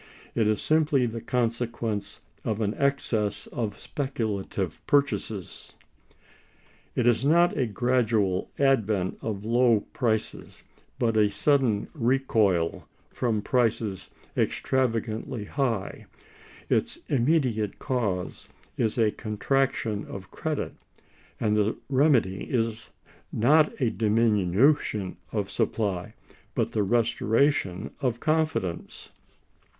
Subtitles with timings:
[0.33, 5.73] It is simply the consequence of an excess of speculative purchases.
[6.95, 10.63] It is not a gradual advent of low prices,
[10.97, 16.07] but a sudden recoil from prices extravagantly high:
[16.67, 20.73] its immediate cause is a contraction of credit,
[21.39, 22.89] and the remedy is,
[23.31, 26.15] not a diminution of supply,
[26.55, 29.09] but the restoration of confidence.